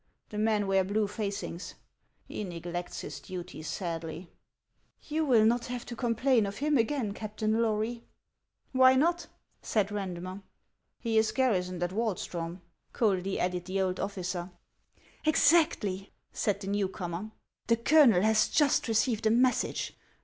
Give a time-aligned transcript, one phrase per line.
[0.29, 1.75] The men wear blue facings.
[2.25, 4.31] He neglects his duty sadly.""
[5.09, 8.03] You will not have to complain of him again, Captain Lory.""
[8.71, 9.27] Why not?"
[9.71, 10.41] said Randmer."
[11.03, 12.61] He is garrisoned at Wahlstrom,"
[12.93, 14.49] coldly added the old officer."
[15.23, 17.29] Exactly," said the new comer;"
[17.67, 19.95] the colonel has just received a message.